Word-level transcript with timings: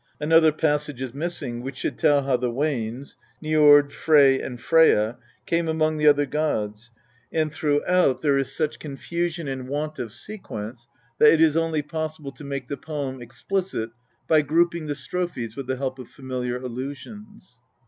Another 0.19 0.51
passage 0.51 0.99
is 0.99 1.13
missing 1.13 1.61
which 1.61 1.77
should 1.77 1.99
tell 1.99 2.23
how 2.23 2.35
the 2.35 2.49
Wanes 2.49 3.17
Njord, 3.39 3.91
Frey, 3.91 4.41
and 4.41 4.59
Freyja 4.59 5.17
came 5.45 5.67
among 5.67 5.97
the 5.97 6.07
other 6.07 6.25
gods, 6.25 6.89
and 7.31 7.53
throughout 7.53 7.75
LiV 7.77 7.81
THE 7.83 7.87
POETIC 7.93 8.09
EDDA. 8.15 8.21
there 8.23 8.37
is 8.39 8.51
such 8.51 8.79
confusion 8.79 9.47
and 9.47 9.67
want 9.69 9.99
of 9.99 10.11
sequence 10.11 10.87
that 11.19 11.33
it 11.33 11.39
is 11.39 11.55
only 11.55 11.83
possible 11.83 12.31
to 12.31 12.43
make 12.43 12.67
the 12.67 12.77
poem 12.77 13.21
explicit 13.21 13.91
by 14.27 14.41
grouping 14.41 14.87
the 14.87 14.95
strophes 14.95 15.55
with 15.55 15.67
the 15.67 15.75
help 15.77 15.99
of 15.99 16.09
familiar 16.09 16.57
allusions. 16.59 17.59